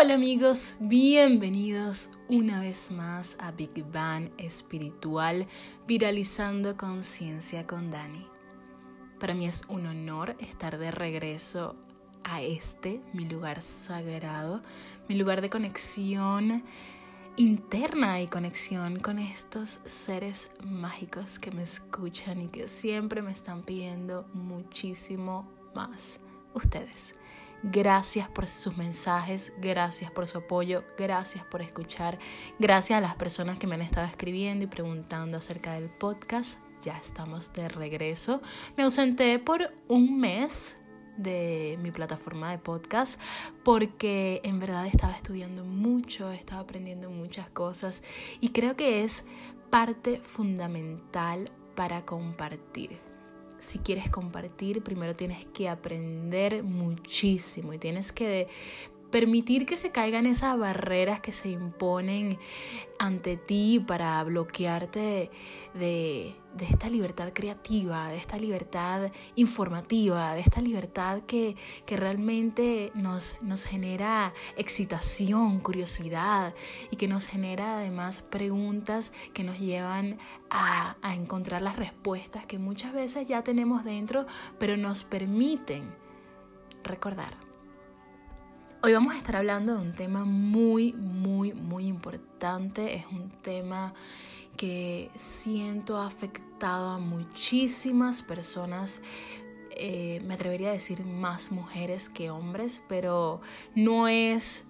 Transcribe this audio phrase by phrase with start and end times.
[0.00, 5.48] Hola amigos, bienvenidos una vez más a Big Bang Espiritual,
[5.88, 8.24] viralizando conciencia con Dani.
[9.18, 11.74] Para mí es un honor estar de regreso
[12.22, 14.62] a este, mi lugar sagrado,
[15.08, 16.62] mi lugar de conexión
[17.36, 23.62] interna y conexión con estos seres mágicos que me escuchan y que siempre me están
[23.62, 26.20] pidiendo muchísimo más.
[26.54, 27.16] Ustedes.
[27.62, 32.18] Gracias por sus mensajes, gracias por su apoyo, gracias por escuchar,
[32.60, 36.60] gracias a las personas que me han estado escribiendo y preguntando acerca del podcast.
[36.82, 38.40] Ya estamos de regreso.
[38.76, 40.78] Me ausenté por un mes
[41.16, 43.20] de mi plataforma de podcast
[43.64, 48.04] porque en verdad estaba estudiando mucho, estaba aprendiendo muchas cosas
[48.40, 49.24] y creo que es
[49.68, 53.07] parte fundamental para compartir
[53.60, 58.48] si quieres compartir, primero tienes que aprender muchísimo y tienes que
[59.10, 62.38] permitir que se caigan esas barreras que se imponen
[62.98, 65.30] ante ti para bloquearte
[65.74, 71.56] de, esta libertad creativa, de esta libertad informativa, de esta libertad que,
[71.86, 76.54] realmente nos, nos genera excitación, curiosidad
[76.90, 80.18] y que nos genera además preguntas que nos llevan
[80.50, 84.26] a, a encontrar las respuestas que muchas veces ya tenemos dentro,
[84.58, 85.94] pero nos permiten
[86.82, 87.47] recordar
[88.80, 92.94] Hoy vamos a estar hablando de un tema muy, muy, muy importante.
[92.94, 93.92] Es un tema
[94.56, 99.02] que siento ha afectado a muchísimas personas.
[99.72, 103.40] Eh, me atrevería a decir más mujeres que hombres, pero
[103.74, 104.64] no es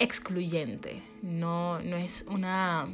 [0.00, 1.04] excluyente.
[1.22, 2.88] No, no, es una,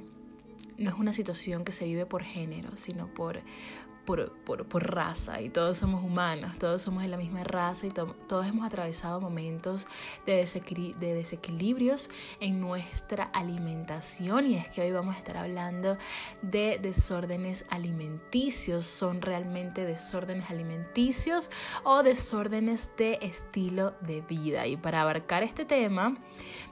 [0.76, 3.40] no es una situación que se vive por género, sino por,
[4.44, 8.66] por, raza y todos somos humanos, todos somos de la misma raza y todos hemos
[8.66, 9.86] atravesado momentos
[10.26, 10.34] de,
[10.98, 12.10] de desequilibrios
[12.40, 15.96] en nuestra alimentación y es que hoy vamos a estar hablando
[16.42, 18.86] de desórdenes alimenticios.
[18.86, 21.50] ¿Son realmente desórdenes alimenticios
[21.84, 24.66] o desórdenes de estilo de vida?
[24.66, 26.14] Y para abarcar este tema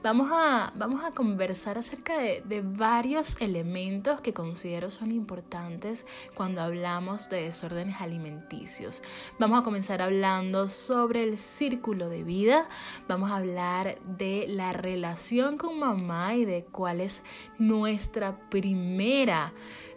[0.03, 6.63] vamos a, vamos a conversar acerca de, de varios elementos que considero son importantes cuando
[6.63, 9.03] hablamos de desórdenes alimenticios.
[9.39, 12.69] Vamos a comenzar hablando sobre el círculo de vida,
[13.09, 17.23] vamos a hablar de la relación con mamá y de cuál es
[17.59, 19.53] nuestra primera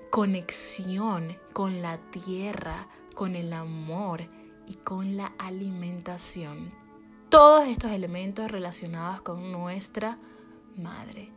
[0.10, 4.22] conexión con la tierra, con el amor
[4.68, 6.70] y con la alimentación.
[7.30, 10.18] Todos estos elementos relacionados con nuestra
[10.76, 11.32] madre,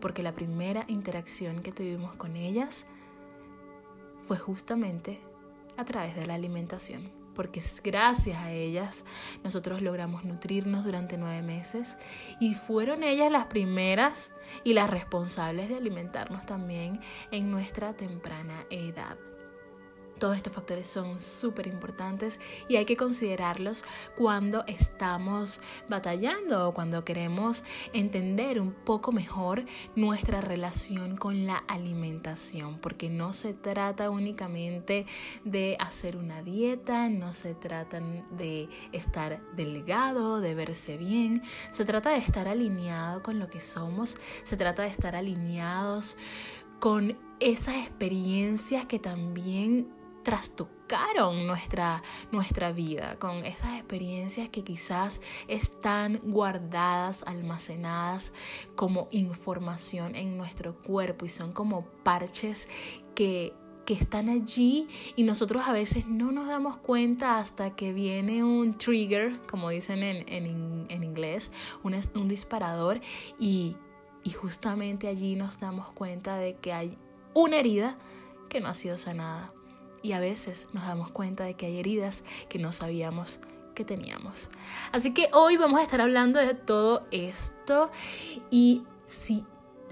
[0.00, 2.86] porque la primera interacción que tuvimos con ellas
[4.26, 5.20] fue justamente
[5.80, 9.04] a través de la alimentación, porque gracias a ellas
[9.42, 11.96] nosotros logramos nutrirnos durante nueve meses
[12.38, 14.32] y fueron ellas las primeras
[14.62, 19.16] y las responsables de alimentarnos también en nuestra temprana edad.
[20.20, 23.84] Todos estos factores son súper importantes y hay que considerarlos
[24.16, 27.64] cuando estamos batallando o cuando queremos
[27.94, 29.64] entender un poco mejor
[29.96, 35.06] nuestra relación con la alimentación, porque no se trata únicamente
[35.46, 42.10] de hacer una dieta, no se trata de estar delgado, de verse bien, se trata
[42.10, 46.18] de estar alineado con lo que somos, se trata de estar alineados
[46.78, 56.20] con esas experiencias que también trastocaron nuestra, nuestra vida, con esas experiencias que quizás están
[56.22, 58.32] guardadas, almacenadas
[58.76, 62.68] como información en nuestro cuerpo y son como parches
[63.14, 63.54] que
[63.86, 64.86] que están allí
[65.16, 70.04] y nosotros a veces no nos damos cuenta hasta que viene un trigger, como dicen
[70.04, 71.50] en, en, inglés,
[71.82, 73.00] un, un disparador
[73.40, 73.76] y,
[74.22, 76.96] y justamente allí nos damos cuenta de que hay
[77.34, 77.98] una herida
[78.48, 79.52] que no ha sido sanada
[80.02, 83.40] y a veces nos damos cuenta de que hay heridas que no sabíamos
[83.74, 84.50] que teníamos.
[84.92, 87.90] Así que hoy vamos a estar hablando de todo esto
[88.50, 89.44] y si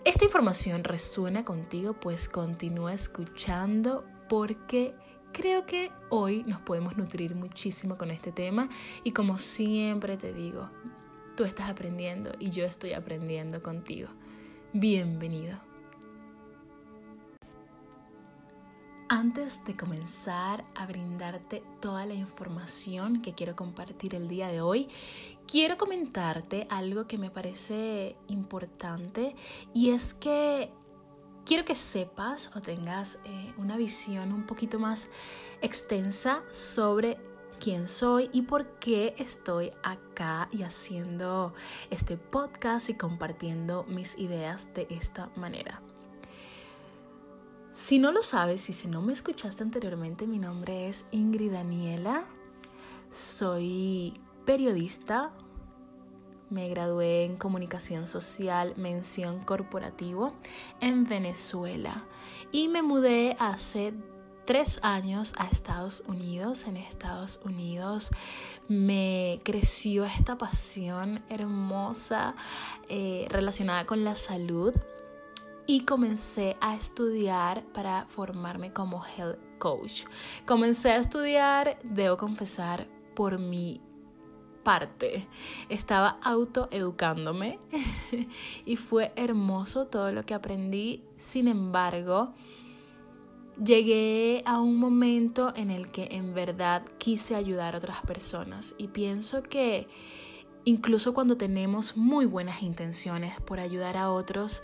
[0.05, 4.95] esta información resuena contigo, pues continúa escuchando porque
[5.33, 8.69] creo que hoy nos podemos nutrir muchísimo con este tema
[9.05, 10.71] y como siempre te digo,
[11.37, 14.09] tú estás aprendiendo y yo estoy aprendiendo contigo.
[14.73, 15.68] Bienvenido.
[19.11, 24.91] Antes de comenzar a brindarte toda la información que quiero compartir el día de hoy,
[25.47, 29.35] quiero comentarte algo que me parece importante
[29.73, 30.71] y es que
[31.47, 35.09] quiero que sepas o tengas eh, una visión un poquito más
[35.63, 37.17] extensa sobre
[37.61, 41.55] quién soy y por qué estoy acá y haciendo
[41.89, 45.81] este podcast y compartiendo mis ideas de esta manera.
[47.79, 52.25] Si no lo sabes y si no me escuchaste anteriormente, mi nombre es Ingrid Daniela.
[53.09, 54.15] Soy
[54.45, 55.31] periodista.
[56.51, 60.35] Me gradué en comunicación social, mención corporativo
[60.81, 62.05] en Venezuela
[62.51, 63.95] y me mudé hace
[64.45, 66.67] tres años a Estados Unidos.
[66.67, 68.11] En Estados Unidos
[68.67, 72.35] me creció esta pasión hermosa
[72.89, 74.75] eh, relacionada con la salud
[75.69, 80.05] y comencé a estudiar para formarme como health coach.
[80.47, 83.83] Comencé a estudiar, debo confesar, por mi
[84.63, 85.29] parte.
[85.69, 87.59] Estaba autoeducándome
[88.65, 91.05] y fue hermoso todo lo que aprendí.
[91.17, 92.33] Sin embargo,
[93.63, 98.89] llegué a un momento en el que en verdad quise ayudar a otras personas y
[98.89, 99.87] pienso que
[100.65, 104.63] incluso cuando tenemos muy buenas intenciones por ayudar a otros,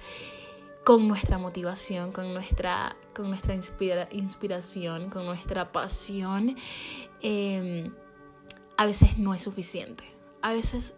[0.85, 6.57] con nuestra motivación, con nuestra, con nuestra inspiración, con nuestra pasión,
[7.23, 7.91] em,
[8.77, 10.05] a veces no es suficiente.
[10.43, 10.95] A veces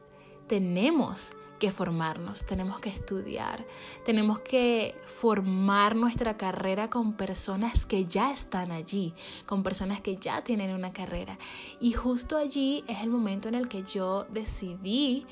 [0.49, 3.65] tenemos que formarnos, tenemos que estudiar,
[4.05, 9.15] tenemos que formar nuestra carrera con personas que ya están allí,
[9.47, 11.39] con personas que ya tienen una carrera.
[11.81, 15.27] Y justo allí es el momento en el que yo decidí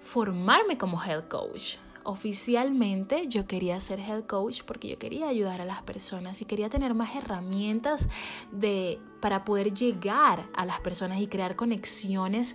[0.00, 1.76] formarme como health coach.
[2.08, 6.70] Oficialmente yo quería ser health coach porque yo quería ayudar a las personas y quería
[6.70, 8.08] tener más herramientas
[8.52, 12.54] de, para poder llegar a las personas y crear conexiones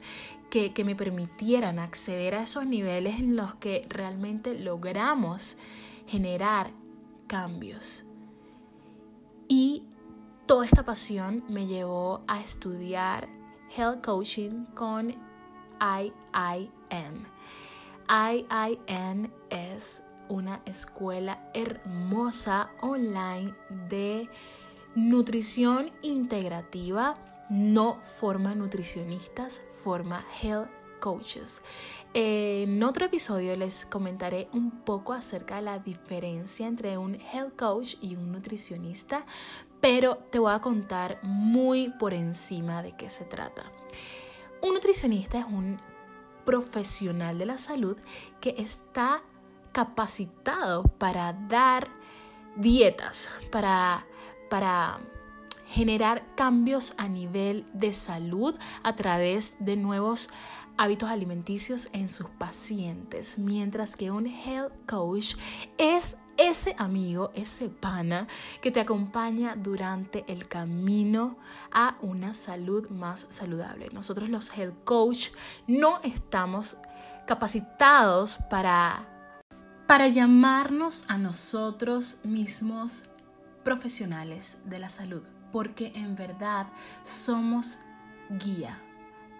[0.49, 5.57] que, me permitieran acceder a esos niveles en los que realmente logramos
[6.07, 6.71] generar
[7.27, 8.05] cambios.
[9.49, 9.83] Y
[10.45, 13.27] toda esta pasión me llevó a estudiar
[13.75, 15.09] Health Coaching con
[15.81, 17.27] IIN.
[18.11, 23.53] IIN es una escuela hermosa online
[23.87, 24.27] de
[24.95, 27.15] nutrición integrativa
[27.49, 30.69] no forma nutricionistas, forma health
[30.99, 31.61] coaches.
[32.13, 37.95] En otro episodio les comentaré un poco acerca de la diferencia entre un health coach
[38.01, 39.25] y un nutricionista,
[39.79, 43.63] pero te voy a contar muy por encima de qué se trata.
[44.61, 45.79] Un nutricionista es un
[46.45, 47.97] profesional de la salud
[48.39, 49.21] que está
[49.71, 51.89] capacitado para dar
[52.55, 54.05] dietas, para,
[54.49, 54.99] para
[55.67, 60.29] generar cambios a nivel de salud a través de nuevos
[60.77, 65.35] hábitos alimenticios en sus pacientes, mientras que un health coach
[65.77, 68.27] es ese amigo, ese pana
[68.61, 71.37] que te acompaña durante el camino
[71.71, 73.89] a una salud más saludable.
[73.91, 75.29] Nosotros los health coach
[75.67, 76.77] no estamos
[77.27, 79.07] capacitados para
[79.87, 83.09] para llamarnos a nosotros mismos
[83.65, 86.67] profesionales de la salud porque en verdad
[87.03, 87.79] somos
[88.29, 88.79] guía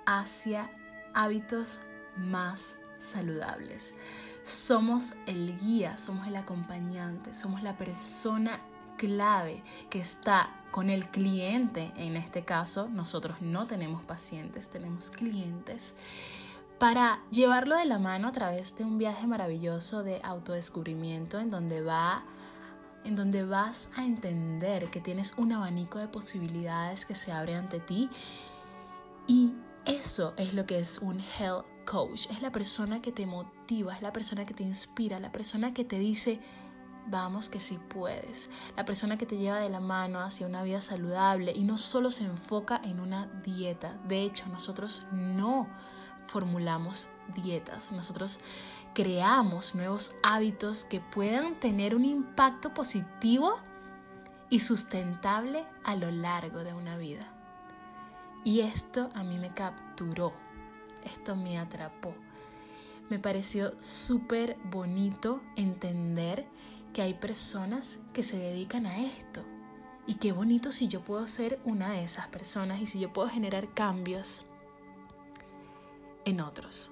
[0.05, 0.69] hacia
[1.13, 1.81] hábitos
[2.17, 3.95] más saludables.
[4.43, 8.59] Somos el guía, somos el acompañante, somos la persona
[8.97, 15.95] clave que está con el cliente, en este caso nosotros no tenemos pacientes, tenemos clientes,
[16.79, 21.81] para llevarlo de la mano a través de un viaje maravilloso de autodescubrimiento en donde
[21.81, 22.23] va
[23.03, 27.79] en donde vas a entender que tienes un abanico de posibilidades que se abre ante
[27.79, 28.09] ti.
[29.25, 29.53] Y
[29.85, 32.27] eso es lo que es un health coach.
[32.29, 35.83] Es la persona que te motiva, es la persona que te inspira, la persona que
[35.83, 36.39] te dice,
[37.07, 38.49] vamos que sí puedes.
[38.75, 42.11] La persona que te lleva de la mano hacia una vida saludable y no solo
[42.11, 43.99] se enfoca en una dieta.
[44.07, 45.67] De hecho, nosotros no
[46.25, 47.91] formulamos dietas.
[47.91, 48.39] Nosotros
[48.93, 53.59] creamos nuevos hábitos que puedan tener un impacto positivo
[54.49, 57.21] y sustentable a lo largo de una vida.
[58.43, 60.33] Y esto a mí me capturó,
[61.05, 62.13] esto me atrapó.
[63.09, 66.47] Me pareció súper bonito entender
[66.93, 69.43] que hay personas que se dedican a esto.
[70.07, 73.29] Y qué bonito si yo puedo ser una de esas personas y si yo puedo
[73.29, 74.45] generar cambios
[76.25, 76.91] en otros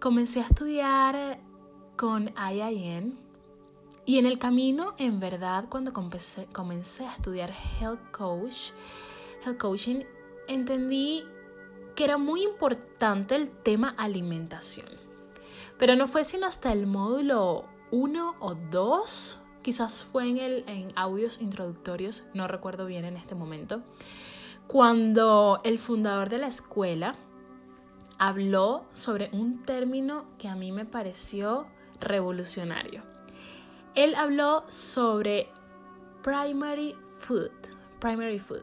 [0.00, 1.38] comencé a estudiar
[1.96, 3.18] con IIN
[4.06, 8.70] y en el camino, en verdad, cuando comencé, comencé a estudiar Health Coach,
[9.44, 10.04] Health Coaching,
[10.48, 11.22] entendí
[12.00, 14.88] que era muy importante el tema alimentación.
[15.78, 20.92] Pero no fue sino hasta el módulo 1 o 2 quizás fue en, el, en
[20.96, 23.82] audios introductorios, no recuerdo bien en este momento,
[24.66, 27.16] cuando el fundador de la escuela
[28.16, 31.66] habló sobre un término que a mí me pareció
[32.00, 33.02] revolucionario.
[33.94, 35.50] Él habló sobre
[36.22, 37.52] primary food,
[38.00, 38.62] primary food,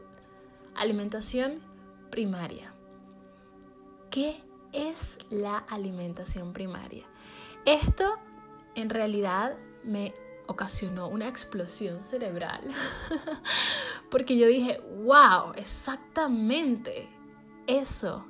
[0.74, 1.60] alimentación
[2.10, 2.74] primaria.
[4.10, 7.04] ¿Qué es la alimentación primaria?
[7.64, 8.04] Esto
[8.74, 10.14] en realidad me
[10.46, 12.62] ocasionó una explosión cerebral
[14.10, 17.08] porque yo dije, wow, exactamente
[17.66, 18.24] eso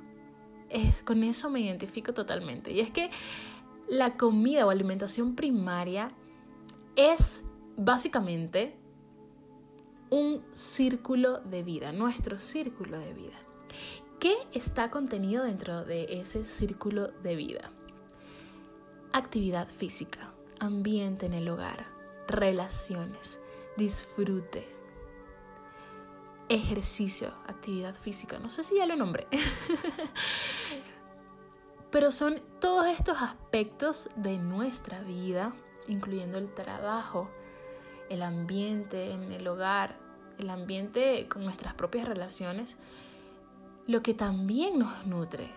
[0.69, 2.71] es, con eso me identifico totalmente.
[2.71, 3.09] Y es que
[3.87, 6.09] la comida o alimentación primaria
[6.95, 7.41] es
[7.77, 8.75] básicamente
[10.09, 13.37] un círculo de vida, nuestro círculo de vida.
[14.19, 17.71] ¿Qué está contenido dentro de ese círculo de vida?
[19.13, 21.87] Actividad física, ambiente en el hogar,
[22.27, 23.39] relaciones,
[23.77, 24.67] disfrute,
[26.49, 28.39] ejercicio, actividad física.
[28.39, 29.25] No sé si ya lo nombré.
[31.89, 35.53] Pero son todos estos aspectos de nuestra vida,
[35.87, 37.29] incluyendo el trabajo,
[38.09, 39.97] el ambiente en el hogar,
[40.37, 42.77] el ambiente con nuestras propias relaciones,
[43.89, 45.49] lo que también nos nutre.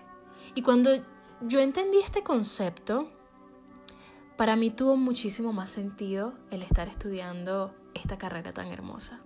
[0.55, 0.91] Y cuando
[1.43, 3.11] yo entendí este concepto,
[4.39, 9.21] para mí tuvo muchísimo más sentido el estar estudiando esta carrera tan hermosa.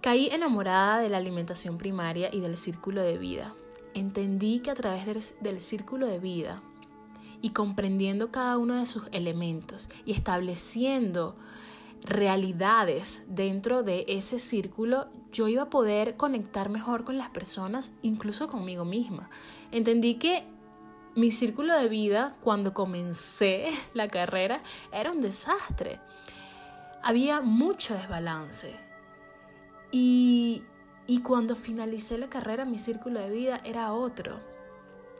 [0.00, 3.52] Caí enamorada de la alimentación primaria y del círculo de vida.
[3.92, 5.04] Entendí que a través
[5.42, 6.62] del, círculo de vida
[7.42, 11.36] y comprendiendo cada uno de sus elementos y estableciendo
[12.04, 18.48] realidades dentro de ese círculo, yo iba a poder conectar mejor con las personas, incluso
[18.48, 19.30] conmigo misma.
[19.70, 20.46] Entendí que
[21.14, 24.62] mi círculo de vida, cuando comencé la carrera,
[24.92, 26.00] era un desastre.
[27.02, 28.76] Había mucho desbalance.
[29.90, 30.62] Y,
[31.22, 34.40] cuando finalicé la carrera, mi círculo de vida era otro.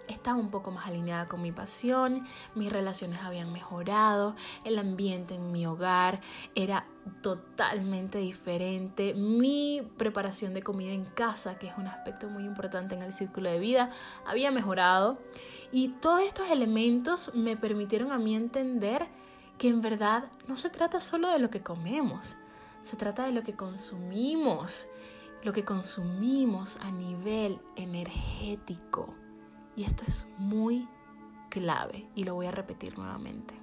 [0.09, 2.25] Estaba un poco más alineada con mi pasión,
[2.55, 4.35] mis relaciones habían mejorado,
[4.65, 6.21] el ambiente en mi hogar
[6.55, 6.87] era
[7.21, 13.03] totalmente diferente, mi preparación de comida en casa, que es un aspecto muy importante en
[13.03, 13.91] el círculo de vida,
[14.27, 15.19] había mejorado
[15.73, 19.07] y todos estos elementos me permitieron a mí entender
[19.59, 22.37] que en verdad no se trata solo de lo que comemos,
[22.83, 24.89] se trata de lo que consumimos,
[25.43, 29.15] lo que consumimos a nivel energético.
[29.79, 30.89] Y esto es muy
[31.51, 33.55] clave y lo voy a repetir nuevamente.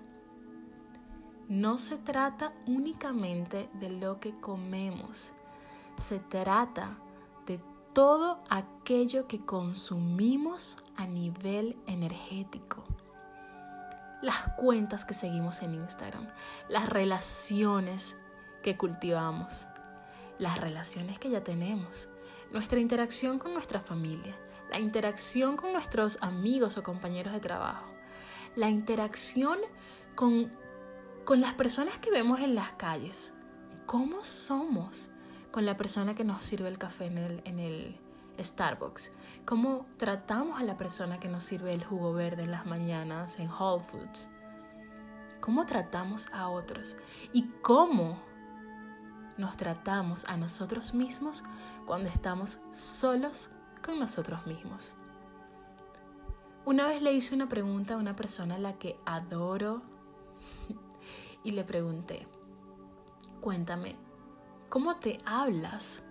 [1.50, 5.34] No se trata únicamente de lo que comemos,
[5.98, 6.98] se trata
[7.46, 7.60] de
[7.92, 12.86] todo aquello que consumimos a nivel energético.
[14.22, 16.30] Las cuentas que seguimos en Instagram,
[16.70, 18.16] las relaciones
[18.64, 19.68] que cultivamos,
[20.40, 22.08] las relaciones que ya tenemos,
[22.54, 24.34] nuestra interacción con nuestra familia,
[24.76, 27.86] la interacción con nuestros amigos o compañeros de trabajo,
[28.58, 29.58] la interacción
[30.16, 30.52] con,
[31.24, 33.34] con las personas que vemos en las calles.
[33.86, 35.12] ¿Cómo somos
[35.52, 37.98] con la persona que nos sirve el café en el, en el
[38.38, 39.14] Starbucks?
[39.46, 43.50] ¿Cómo tratamos a la persona que nos sirve el jugo verde en las mañanas en
[43.50, 44.30] Whole Foods?
[45.40, 46.98] ¿Cómo tratamos a otros?
[47.32, 48.22] ¿Y cómo
[49.38, 51.46] nos tratamos a nosotros mismos
[51.86, 53.52] cuando estamos solos
[53.86, 54.96] con nosotros mismos.
[56.66, 59.84] Una vez le hice una pregunta a una persona a la que adoro
[61.44, 62.28] y le pregunté,
[63.40, 63.96] cuéntame,
[64.70, 66.02] ¿cómo te hablas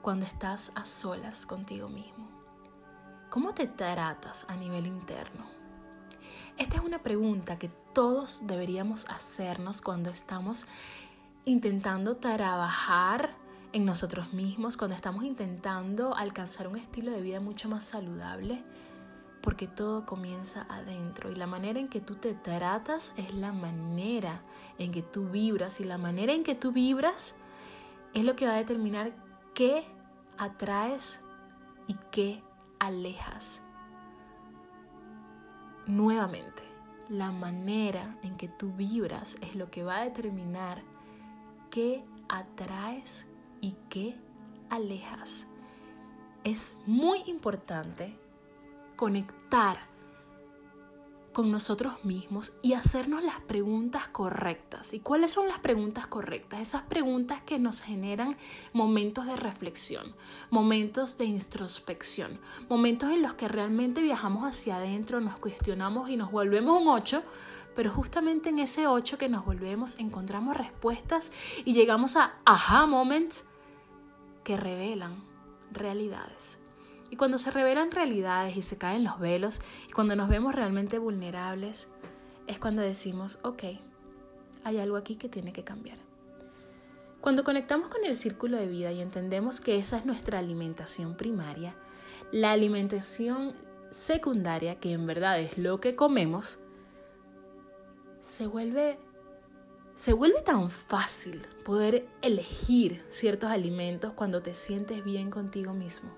[0.00, 2.28] cuando estás a solas contigo mismo?
[3.30, 5.44] ¿Cómo te tratas a nivel interno?
[6.56, 10.68] Esta es una pregunta que todos deberíamos hacernos cuando estamos
[11.44, 13.43] intentando trabajar
[13.74, 18.62] en nosotros mismos, cuando estamos intentando alcanzar un estilo de vida mucho más saludable,
[19.42, 24.42] porque todo comienza adentro y la manera en que tú te tratas es la manera
[24.78, 27.34] en que tú vibras y la manera en que tú vibras
[28.14, 29.12] es lo que va a determinar
[29.54, 29.84] qué
[30.38, 31.20] atraes
[31.88, 32.44] y qué
[32.78, 33.60] alejas.
[35.86, 36.62] Nuevamente,
[37.08, 40.80] la manera en que tú vibras es lo que va a determinar
[41.70, 43.26] qué atraes
[43.64, 44.14] y qué
[44.68, 45.46] alejas.
[46.44, 48.14] Es muy importante
[48.94, 49.78] conectar
[51.32, 54.92] con nosotros mismos y hacernos las preguntas correctas.
[54.92, 56.60] ¿Y cuáles son las preguntas correctas?
[56.60, 58.36] Esas preguntas que nos generan
[58.74, 60.14] momentos de reflexión,
[60.50, 66.30] momentos de introspección, momentos en los que realmente viajamos hacia adentro, nos cuestionamos y nos
[66.30, 67.22] volvemos un 8,
[67.74, 71.32] pero justamente en ese 8 que nos volvemos encontramos respuestas
[71.64, 73.46] y llegamos a aha moments
[74.44, 75.24] que revelan
[75.72, 76.58] realidades.
[77.10, 80.98] Y cuando se revelan realidades y se caen los velos y cuando nos vemos realmente
[80.98, 81.88] vulnerables,
[82.46, 83.64] es cuando decimos, ok,
[84.64, 85.98] hay algo aquí que tiene que cambiar.
[87.20, 91.74] Cuando conectamos con el círculo de vida y entendemos que esa es nuestra alimentación primaria,
[92.32, 93.54] la alimentación
[93.90, 96.58] secundaria, que en verdad es lo que comemos,
[98.20, 98.98] se vuelve,
[99.94, 106.10] se vuelve tan fácil poder elegir ciertos alimentos cuando te sientes bien contigo mismo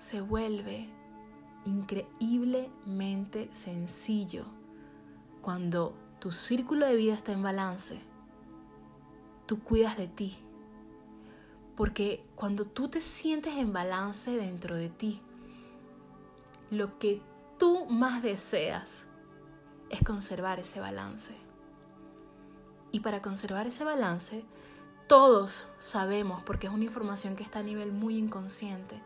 [0.00, 0.88] se vuelve
[1.66, 4.46] increíblemente sencillo
[5.42, 8.00] cuando tu círculo de vida está en balance.
[9.44, 10.38] Tú cuidas de ti.
[11.76, 15.20] Porque cuando tú te sientes en balance dentro de ti,
[16.70, 17.20] lo que
[17.58, 19.06] tú más deseas
[19.90, 21.36] es conservar ese balance.
[22.92, 24.44] Y para conservar ese balance,
[25.06, 29.02] todos sabemos, porque es una información que está a nivel muy inconsciente,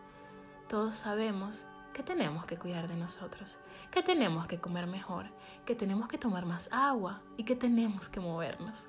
[0.69, 3.59] todos sabemos que tenemos que cuidar de nosotros,
[3.91, 5.27] que tenemos que comer mejor,
[5.65, 8.89] que tenemos que tomar más agua y que tenemos que movernos.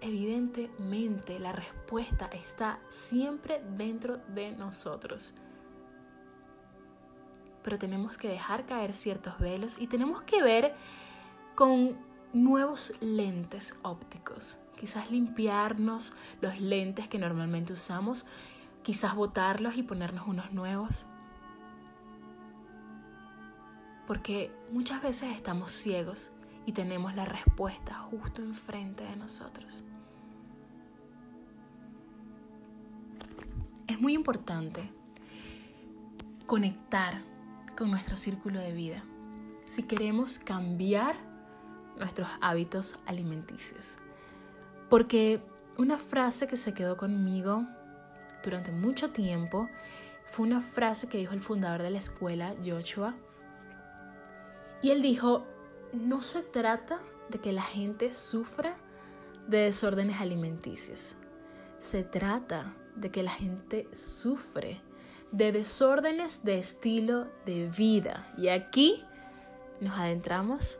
[0.00, 5.34] Evidentemente la respuesta está siempre dentro de nosotros.
[7.68, 10.74] Pero tenemos que dejar caer ciertos velos y tenemos que ver
[11.54, 11.98] con
[12.32, 14.56] nuevos lentes ópticos.
[14.74, 18.24] Quizás limpiarnos los lentes que normalmente usamos
[18.82, 21.04] quizás botarlos y ponernos unos nuevos.
[24.06, 26.32] Porque muchas veces estamos ciegos
[26.64, 29.84] y tenemos la respuesta justo enfrente de nosotros.
[33.86, 34.90] Es muy importante
[36.46, 37.28] conectar
[37.78, 39.04] con nuestro círculo de vida
[39.64, 41.14] si queremos cambiar
[41.96, 43.98] nuestros hábitos alimenticios.
[44.90, 45.40] Porque
[45.76, 47.66] una frase que se quedó conmigo
[48.42, 49.68] durante mucho tiempo
[50.24, 53.14] fue una frase que dijo el fundador de la escuela, Joshua.
[54.82, 55.46] Y él dijo,
[55.92, 58.76] no se trata de que la gente sufra
[59.46, 61.16] de desórdenes alimenticios.
[61.78, 64.80] Se trata de que la gente sufre
[65.32, 68.32] de desórdenes de estilo de vida.
[68.36, 69.04] Y aquí
[69.80, 70.78] nos adentramos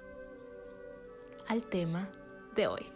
[1.47, 2.11] al tema
[2.55, 2.87] de hoy.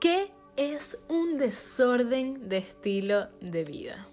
[0.00, 4.08] ¿Qué es un desorden de estilo de vida.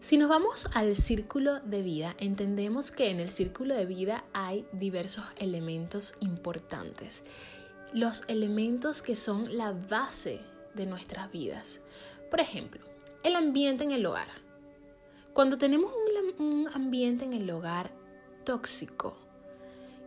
[0.00, 4.66] Si nos vamos al círculo de vida, entendemos que en el círculo de vida hay
[4.72, 7.22] diversos elementos importantes.
[7.92, 10.40] Los elementos que son la base
[10.74, 11.80] de nuestras vidas.
[12.30, 12.84] Por ejemplo,
[13.22, 14.28] el ambiente en el hogar.
[15.32, 15.92] Cuando tenemos
[16.38, 17.92] un, ambiente en el hogar
[18.44, 19.16] tóxico,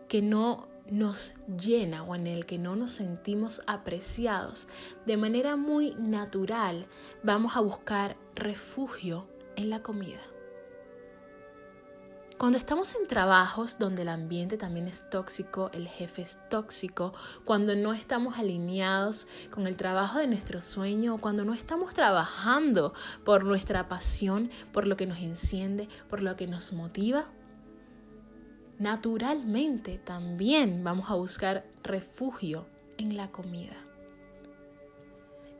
[0.08, 4.68] que no nos llena o en el que no nos sentimos apreciados,
[5.06, 6.86] de manera muy natural
[7.22, 10.20] vamos a buscar refugio en la comida.
[12.40, 17.12] Cuando estamos en trabajos donde el ambiente también es tóxico, el jefe es tóxico,
[17.44, 22.94] cuando no estamos alineados con el trabajo de nuestro sueño, cuando no estamos trabajando
[23.26, 27.26] por nuestra pasión, por lo que nos enciende, por lo que nos motiva,
[28.78, 33.76] naturalmente también vamos a buscar refugio en la comida.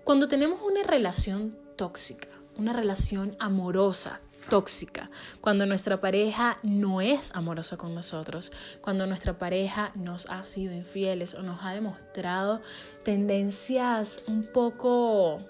[0.05, 5.09] Cuando tenemos una relación tóxica, una relación amorosa, tóxica,
[5.41, 11.35] cuando nuestra pareja no es amorosa con nosotros, cuando nuestra pareja nos ha sido infieles
[11.35, 12.61] o nos ha demostrado
[13.05, 15.41] tendencias un poco,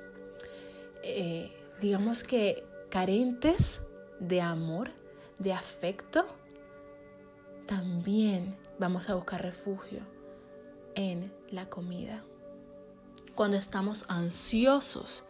[1.02, 3.80] eh, digamos que carentes
[4.20, 4.92] de amor,
[5.38, 6.26] de afecto,
[7.66, 10.00] también vamos a buscar refugio
[10.94, 12.22] en la comida.
[13.34, 15.24] Cuando estamos ansiosos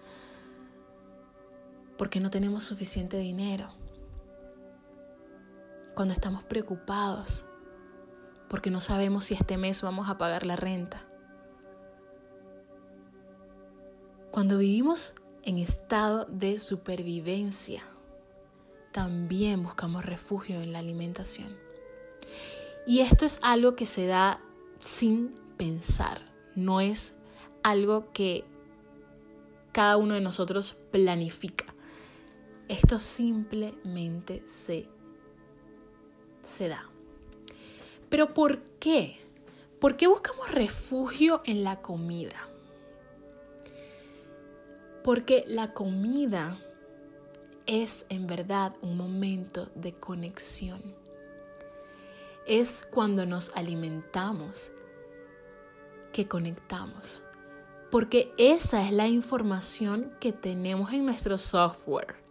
[2.01, 3.69] porque no tenemos suficiente dinero.
[5.95, 7.45] Cuando estamos preocupados
[8.49, 11.07] porque no sabemos si este mes vamos a pagar la renta.
[14.31, 17.83] Cuando vivimos en estado de supervivencia,
[18.93, 21.55] también buscamos refugio en la alimentación.
[22.87, 24.41] Y esto es algo que se da
[24.79, 26.23] sin pensar,
[26.55, 27.15] no es
[27.63, 28.47] algo que
[29.73, 31.70] cada uno de nosotros planifica.
[32.71, 34.87] Esto simplemente se,
[36.41, 36.89] se da.
[38.09, 39.19] Pero ¿por qué?
[39.81, 42.49] ¿Por qué buscamos refugio en la comida?
[45.03, 46.61] Porque la comida
[47.67, 50.81] es en verdad un momento de conexión.
[52.47, 54.71] Es cuando nos alimentamos
[56.13, 57.25] que conectamos.
[57.91, 62.30] Porque esa es la información que tenemos en nuestro software.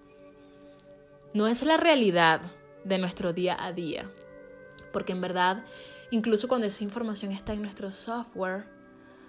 [1.34, 2.42] No es la realidad
[2.84, 4.10] de nuestro día a día.
[4.92, 5.64] Porque en verdad,
[6.10, 8.66] incluso cuando esa información está en nuestro software,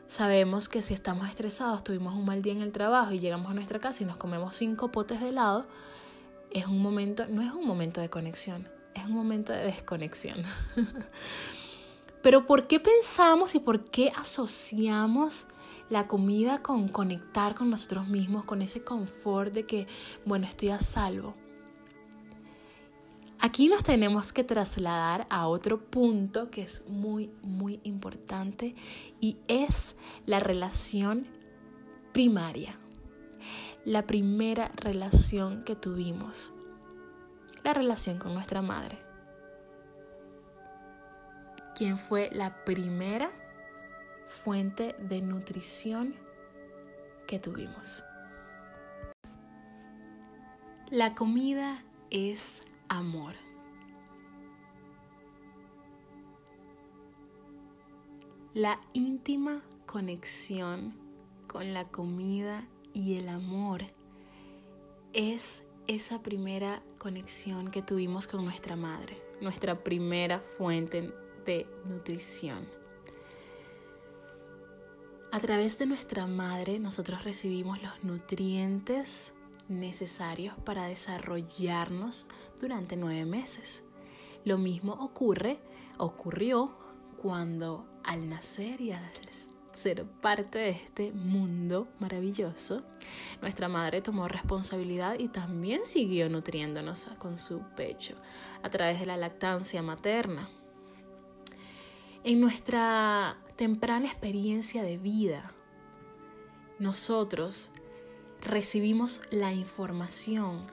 [0.07, 3.55] sabemos que si estamos estresados, tuvimos un mal día en el trabajo y llegamos a
[3.55, 5.67] nuestra casa y nos comemos cinco potes de helado,
[6.51, 10.43] es un momento, no es un momento de conexión, es un momento de desconexión.
[12.23, 15.49] Pero ¿por qué pensamos y por qué asociamos
[15.91, 19.87] la comida con conectar con nosotros mismos, con ese confort de que,
[20.25, 21.35] bueno, estoy a salvo?
[23.41, 28.75] Aquí nos tenemos que trasladar a otro punto que es muy, muy importante
[29.21, 31.27] y es la relación
[32.13, 32.81] primaria
[33.85, 36.53] la primera relación que tuvimos,
[37.65, 38.99] la relación con nuestra madre.
[41.75, 43.31] ¿Quién fue la primera
[44.29, 46.15] fuente de nutrición
[47.27, 48.05] que tuvimos?
[50.91, 53.35] La comida es amor.
[58.53, 60.93] La íntima conexión
[61.47, 63.85] con la comida y el amor
[65.13, 71.15] es esa primera conexión que tuvimos con nuestra madre, nuestra primera fuente
[71.47, 72.69] de nutrición.
[75.33, 79.33] A través de nuestra madre nosotros recibimos los nutrientes
[79.71, 82.29] necesarios para desarrollarnos
[82.61, 83.85] durante nueve meses.
[84.45, 85.61] Lo mismo ocurre,
[85.99, 86.77] ocurrió
[87.23, 89.03] cuando al nacer y al
[89.73, 92.83] ser parte de este mundo maravilloso,
[93.41, 98.17] nuestra madre tomó responsabilidad y también siguió nutriéndonos con su pecho
[98.63, 100.51] a través de la lactancia materna.
[102.25, 105.53] En nuestra temprana experiencia de vida,
[106.79, 107.71] nosotros
[108.43, 110.67] recibimos la información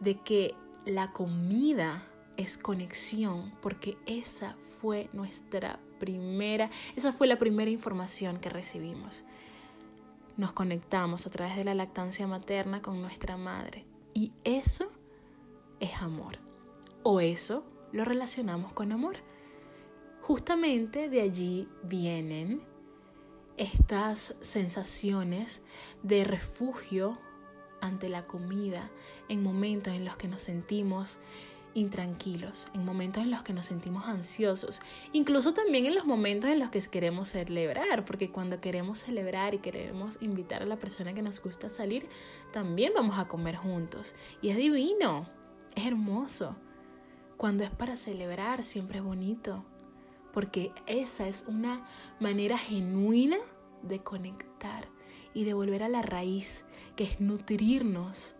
[0.00, 0.54] de que
[0.84, 2.02] la comida
[2.36, 9.24] es conexión, porque esa fue nuestra primera, esa fue la primera información que recibimos.
[10.36, 14.90] Nos conectamos a través de la lactancia materna con nuestra madre y eso
[15.80, 16.38] es amor.
[17.02, 19.16] O eso lo relacionamos con amor.
[20.20, 22.62] Justamente de allí vienen
[23.56, 25.62] estas sensaciones
[26.02, 27.18] de refugio
[27.80, 28.90] ante la comida
[29.28, 31.18] en momentos en los que nos sentimos
[31.76, 34.80] intranquilos, en momentos en los que nos sentimos ansiosos,
[35.12, 39.58] incluso también en los momentos en los que queremos celebrar, porque cuando queremos celebrar y
[39.58, 42.08] queremos invitar a la persona que nos gusta salir,
[42.50, 44.14] también vamos a comer juntos.
[44.40, 45.28] Y es divino,
[45.74, 46.56] es hermoso.
[47.36, 49.62] Cuando es para celebrar, siempre es bonito,
[50.36, 51.88] porque esa es una
[52.20, 53.38] manera genuina
[53.80, 54.86] de conectar
[55.32, 58.36] y de volver a la raíz, que es nutrirnos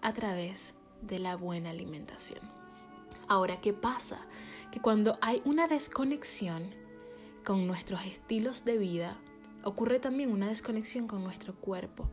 [0.00, 2.40] a través de la buena alimentación.
[3.28, 4.26] Ahora, ¿qué pasa?
[4.70, 6.70] Que cuando hay una desconexión
[7.44, 9.18] con nuestros estilos de vida,
[9.64, 12.08] ocurre también una desconexión con nuestro cuerpo.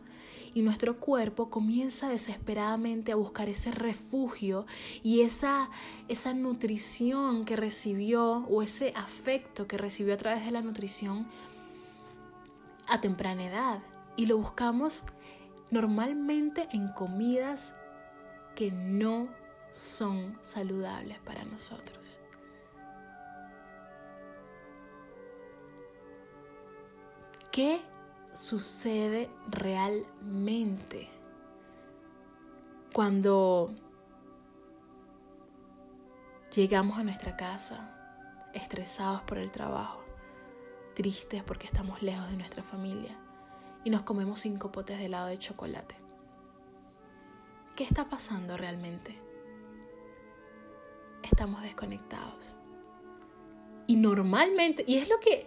[0.54, 4.66] Y nuestro cuerpo comienza desesperadamente a buscar ese refugio
[5.04, 5.70] y esa,
[6.08, 11.28] esa nutrición que recibió o ese afecto que recibió a través de la nutrición
[12.88, 13.80] a temprana edad.
[14.16, 15.04] Y lo buscamos
[15.72, 17.74] normalmente en comidas
[18.56, 19.30] que no
[19.72, 22.20] son saludables para nosotros.
[27.52, 27.82] ¿Qué
[28.40, 31.10] sucede realmente
[32.94, 33.70] cuando
[36.54, 40.02] llegamos a nuestra casa estresados por el trabajo,
[40.96, 43.20] tristes porque estamos lejos de nuestra familia
[43.84, 45.96] y nos comemos cinco potes de helado de chocolate?
[47.76, 49.20] ¿Qué está pasando realmente?
[51.24, 52.56] Estamos desconectados.
[53.86, 55.46] Y normalmente, y es lo que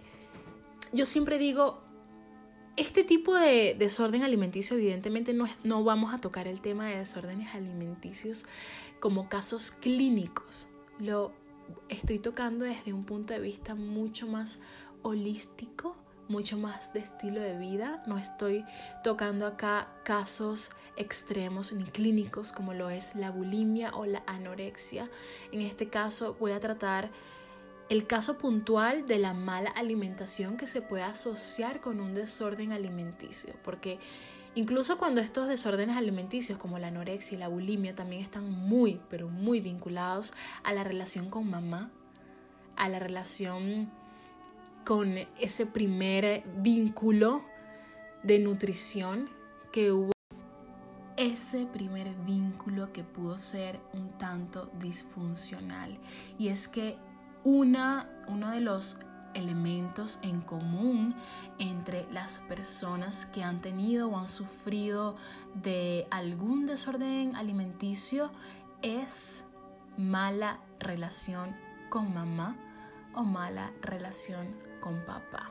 [0.92, 1.82] yo siempre digo,
[2.76, 8.46] este tipo de desorden alimenticio, evidentemente no, vamos a tocar el tema de desórdenes alimenticios
[9.00, 10.66] como casos clínicos.
[10.98, 11.32] Lo
[11.88, 14.58] estoy tocando desde un punto de vista mucho más
[15.02, 15.96] holístico
[16.28, 18.02] mucho más de estilo de vida.
[18.06, 18.64] No estoy
[19.04, 25.11] tocando acá casos extremos ni clínicos como lo es la bulimia o la anorexia.
[25.50, 27.11] En este caso voy a tratar
[27.92, 33.52] el caso puntual de la mala alimentación que se puede asociar con un desorden alimenticio,
[33.62, 33.98] porque
[34.55, 39.28] incluso cuando estos desórdenes alimenticios como la anorexia y la bulimia también están muy, pero
[39.28, 40.33] muy vinculados
[40.64, 41.90] a la relación con mamá,
[42.76, 43.90] a la relación
[44.87, 47.44] con ese primer vínculo
[48.22, 49.28] de nutrición
[49.70, 50.12] que hubo
[51.18, 55.98] ese primer vínculo que pudo ser un tanto disfuncional.
[56.38, 56.96] Y es que
[57.44, 58.96] una, uno de los
[59.35, 61.14] elementos en común
[61.59, 65.16] entre las personas que han tenido o han sufrido
[65.55, 68.31] de algún desorden alimenticio
[68.83, 69.44] es
[69.96, 71.55] mala relación
[71.88, 72.57] con mamá
[73.14, 74.46] o mala relación
[74.81, 75.50] con papá.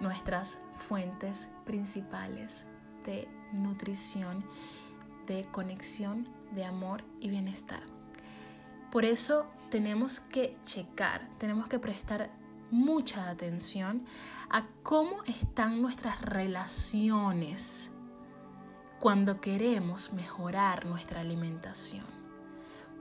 [0.00, 2.66] Nuestras fuentes principales
[3.04, 4.44] de nutrición,
[5.26, 7.80] de conexión, de amor y bienestar.
[8.92, 12.30] Por eso tenemos que checar, tenemos que prestar
[12.70, 14.04] mucha atención
[14.50, 17.90] a cómo están nuestras relaciones
[18.98, 22.04] cuando queremos mejorar nuestra alimentación.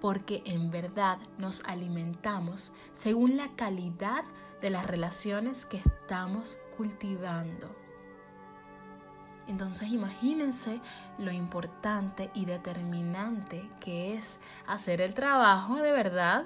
[0.02, 4.24] Porque en verdad nos alimentamos según la calidad
[4.62, 7.85] de las relaciones que estamos cultivando.
[9.48, 10.82] Entonces imagínense
[11.18, 16.46] lo importante y determinante que es hacer el trabajo de verdad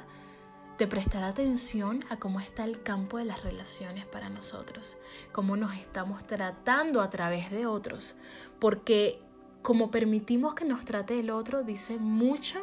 [0.78, 4.98] de prestar atención a cómo está el campo de las relaciones para nosotros,
[5.34, 8.16] cómo nos estamos tratando a través de otros,
[8.60, 9.22] porque
[9.62, 12.60] como permitimos que nos trate el otro dice mucho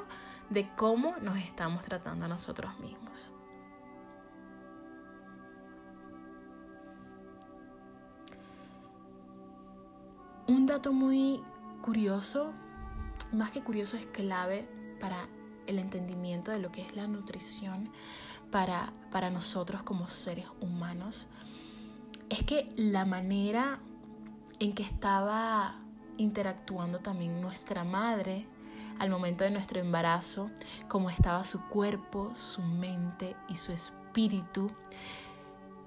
[0.49, 3.33] de cómo nos estamos tratando a nosotros mismos.
[10.49, 11.43] Un dato muy
[11.83, 12.53] curioso,
[13.33, 14.69] más que curioso es clave
[15.01, 15.29] para
[15.67, 17.91] el entendimiento de lo que es la nutrición
[18.53, 21.27] para, para nosotros como seres humanos,
[22.29, 23.81] es que la manera
[24.61, 25.81] en que estaba
[26.17, 28.47] interactuando también nuestra madre
[28.99, 30.51] al momento de nuestro embarazo,
[30.89, 34.71] cómo estaba su cuerpo, su mente y su espíritu.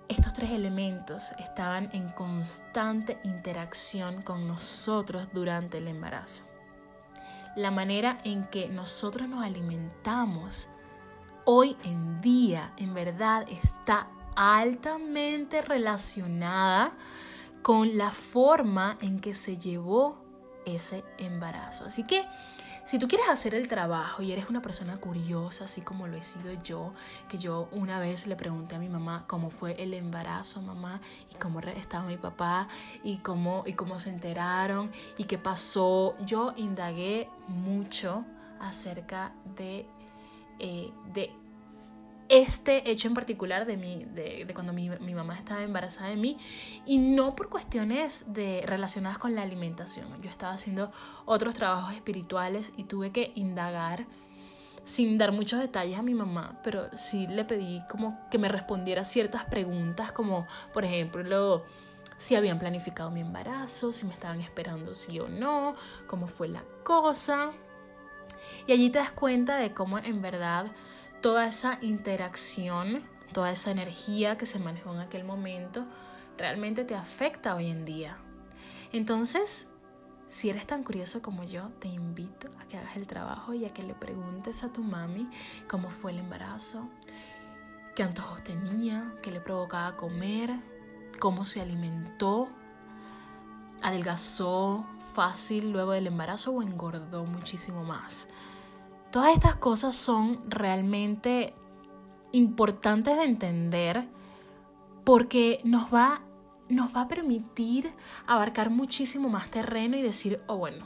[0.09, 6.49] Estos tres elementos estaban en constante interacción con nosotros durante el embarazo
[7.55, 10.69] la manera en que nosotros nos alimentamos
[11.45, 16.93] hoy en día en verdad está altamente relacionada
[17.61, 20.23] con la forma en que se llevó
[20.65, 21.85] ese embarazo.
[21.85, 22.25] Así que
[22.89, 26.23] si tú quieres hacer el trabajo y eres una persona curiosa, así como lo he
[26.23, 26.91] sido yo,
[27.27, 30.99] que yo una vez le pregunté a mi mamá cómo fue el embarazo, mamá,
[31.31, 32.67] y cómo estaba mi papá,
[33.03, 38.25] y cómo, y cómo se enteraron, y qué pasó, yo indagué mucho
[38.59, 39.85] acerca de,
[40.57, 41.31] eh, de
[42.29, 46.37] este hecho en particular de, mi, de, cuando mi, mi, mamá estaba embarazada de mí
[46.85, 50.21] y no por cuestiones de, relacionadas con la alimentación.
[50.21, 50.91] Yo estaba haciendo
[51.25, 54.05] otros trabajos espirituales y tuve que indagar
[54.85, 59.03] sin dar muchos detalles a mi mamá, pero sí le pedí como que me respondiera
[59.03, 61.63] ciertas preguntas como por ejemplo
[62.17, 65.75] si habían planificado mi embarazo, si me estaban esperando sí o no,
[66.07, 67.51] cómo fue la cosa.
[68.67, 70.67] Y allí te das cuenta de cómo en verdad
[71.21, 73.03] toda esa interacción,
[73.33, 75.85] toda esa energía que se manejó en aquel momento,
[76.37, 78.17] realmente te afecta hoy en día.
[78.91, 79.67] Entonces,
[80.27, 83.73] si eres tan curioso como yo, te invito a que hagas el trabajo y a
[83.73, 85.27] que le preguntes a tu mami
[85.67, 86.87] cómo fue el embarazo,
[87.95, 90.53] qué antojos tenía, qué le provocaba comer,
[91.19, 92.47] cómo se alimentó,
[93.81, 98.27] adelgazó fácil luego del embarazo o engordó muchísimo más.
[99.11, 101.55] Todas estas cosas son realmente
[102.31, 104.07] importantes de entender
[105.03, 106.21] porque nos va,
[106.69, 107.91] nos va a permitir
[108.27, 110.85] abarcar muchísimo más terreno y decir, oh bueno,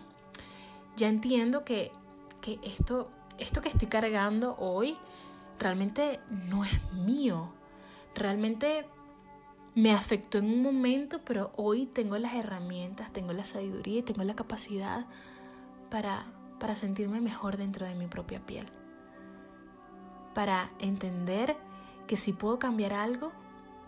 [0.96, 1.92] ya entiendo que,
[2.40, 4.96] que esto, esto que estoy cargando hoy
[5.60, 7.50] realmente no es mío.
[8.16, 8.86] Realmente
[9.76, 14.24] me afectó en un momento, pero hoy tengo las herramientas, tengo la sabiduría y tengo
[14.24, 15.08] la capacidad
[15.90, 16.26] para
[16.64, 18.66] para sentirme mejor dentro de mi propia piel.
[20.34, 21.58] Para entender
[22.08, 23.34] que si puedo cambiar algo,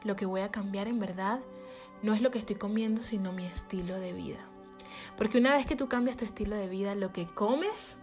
[0.04, 1.40] lo que voy a cambiar en verdad
[2.04, 4.42] no es lo que estoy comiendo, sino mi estilo de vida.
[5.16, 7.96] Porque una vez que tú cambias tu estilo de vida, lo que comes,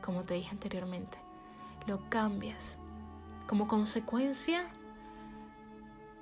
[0.00, 1.18] como te dije anteriormente,
[1.86, 2.78] lo cambias
[3.46, 4.70] como consecuencia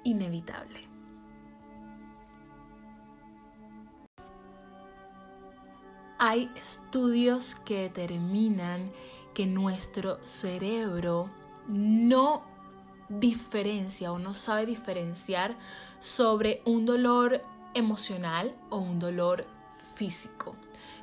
[0.03, 0.92] inevitable.
[6.25, 8.93] Hay estudios que determinan
[9.35, 11.29] que nuestro cerebro
[11.67, 12.45] no
[13.09, 15.59] diferencia o no sabe diferenciar
[15.99, 17.43] sobre un dolor
[17.75, 20.55] emocional o un dolor físico.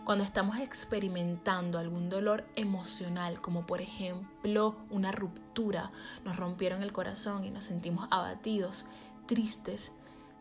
[0.06, 5.92] Cuando estamos experimentando algún dolor emocional, como por ejemplo una ruptura,
[6.24, 8.86] nos rompieron el corazón y nos sentimos abatidos,
[9.26, 9.92] tristes,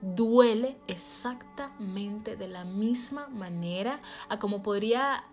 [0.01, 5.25] duele exactamente de la misma manera a como podría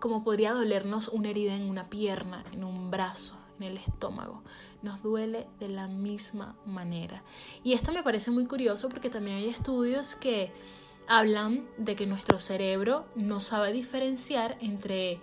[0.00, 4.42] como podría dolernos una herida en una pierna, en un brazo, en el estómago.
[4.80, 7.22] Nos duele de la misma manera.
[7.62, 10.52] Y esto me parece muy curioso porque también hay estudios que
[11.06, 15.20] hablan de que nuestro cerebro no sabe diferenciar entre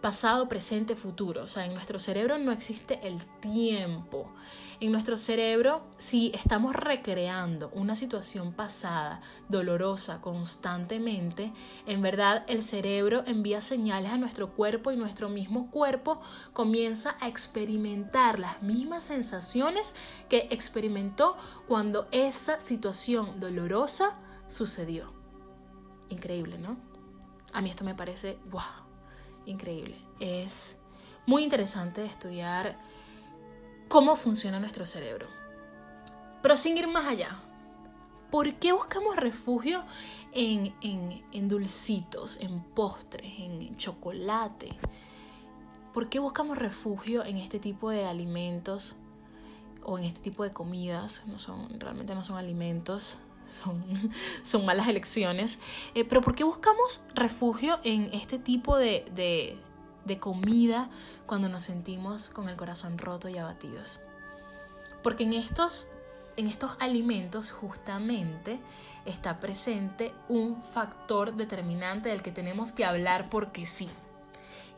[0.00, 1.42] pasado, presente, futuro.
[1.42, 4.30] O sea, en nuestro cerebro no existe el tiempo.
[4.80, 11.52] En nuestro cerebro, si estamos recreando una situación pasada, dolorosa, constantemente,
[11.84, 16.22] en verdad el cerebro envía señales a nuestro cuerpo y nuestro mismo cuerpo
[16.54, 19.94] comienza a experimentar las mismas sensaciones
[20.30, 21.36] que experimentó
[21.68, 25.12] cuando esa situación dolorosa sucedió.
[26.08, 26.78] Increíble, ¿no?
[27.52, 28.62] A mí esto me parece, wow,
[29.44, 30.00] increíble.
[30.20, 30.78] Es
[31.26, 32.78] muy interesante estudiar
[33.90, 35.26] cómo funciona nuestro cerebro.
[36.42, 37.36] Pero sin ir más allá,
[38.30, 39.82] ¿por qué buscamos refugio
[40.32, 44.68] en, en, dulcitos, en postres, en chocolate?
[45.92, 48.94] ¿Por qué buscamos refugio en este tipo de alimentos
[49.82, 51.24] o en este tipo de comidas?
[51.26, 53.84] No son, realmente no son alimentos, son,
[54.44, 55.58] son malas elecciones.
[55.96, 59.58] Eh, pero ¿por qué buscamos refugio en este tipo de,
[60.04, 60.90] de comida
[61.30, 64.00] cuando nos sentimos con el corazón roto y abatidos.
[65.00, 65.86] Porque en estos,
[66.36, 68.58] en estos alimentos justamente
[69.04, 73.88] está presente un factor determinante del que tenemos que hablar porque sí.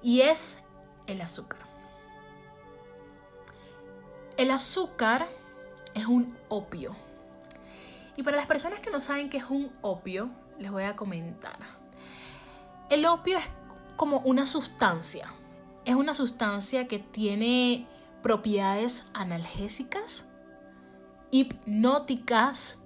[0.03, 0.59] Y es
[1.07, 1.61] el azúcar.
[4.37, 5.31] El azúcar
[5.95, 6.95] es un opio.
[8.15, 11.57] Y para las personas que no saben qué es un opio, les voy a comentar.
[12.91, 13.49] El opio es
[13.97, 15.33] como una sustancia.
[15.85, 17.89] Es una sustancia que tiene
[18.23, 20.29] propiedades analgésicas,
[21.31, 22.79] hipnóticas,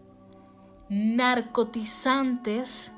[0.88, 2.92] narcotizantes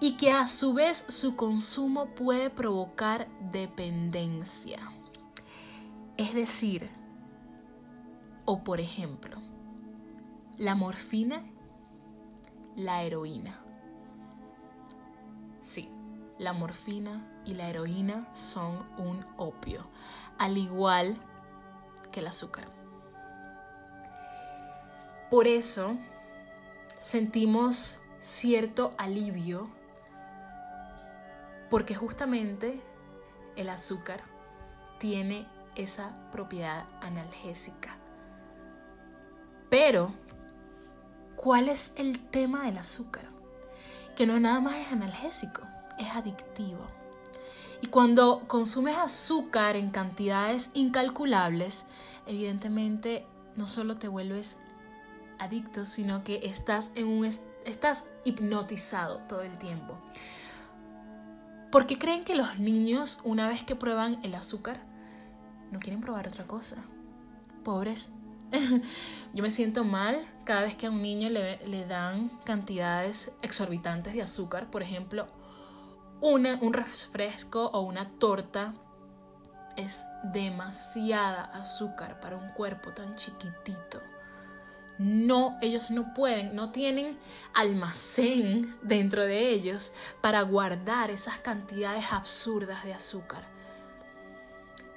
[0.00, 4.78] y que a su vez su consumo puede provocar dependencia.
[6.16, 6.88] Es decir,
[8.46, 9.36] o por ejemplo,
[10.56, 11.44] la morfina,
[12.74, 13.60] la heroína.
[15.60, 15.90] Sí,
[16.38, 19.86] la morfina y la heroína son un opio,
[20.38, 21.16] al igual
[22.12, 22.64] que el azúcar.
[25.30, 25.96] Por eso
[26.98, 29.70] sentimos cierto alivio
[31.70, 32.82] porque justamente
[33.56, 34.22] el azúcar
[34.98, 37.96] tiene esa propiedad analgésica.
[39.70, 40.12] Pero,
[41.36, 43.24] ¿cuál es el tema del azúcar?
[44.16, 45.62] Que no nada más es analgésico
[46.00, 46.86] es adictivo.
[47.82, 51.86] Y cuando consumes azúcar en cantidades incalculables,
[52.26, 54.58] evidentemente no solo te vuelves
[55.38, 59.98] adicto, sino que estás, en un, estás hipnotizado todo el tiempo.
[61.72, 64.82] ¿Por qué creen que los niños, una vez que prueban el azúcar,
[65.70, 66.76] no quieren probar otra cosa?
[67.64, 68.10] Pobres.
[69.32, 74.14] Yo me siento mal cada vez que a un niño le, le dan cantidades exorbitantes
[74.14, 74.68] de azúcar.
[74.68, 75.28] Por ejemplo,
[76.20, 78.74] un refresco o una torta
[79.76, 84.00] es demasiada azúcar para un cuerpo tan chiquitito.
[84.98, 87.18] No, ellos no pueden, no tienen
[87.54, 93.48] almacén dentro de ellos para guardar esas cantidades absurdas de azúcar.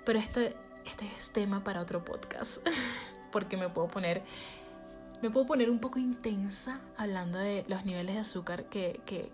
[0.03, 2.67] Pero este, este es tema para otro podcast,
[3.31, 4.23] porque me puedo poner
[5.21, 9.31] me puedo poner un poco intensa hablando de los niveles de azúcar que, que,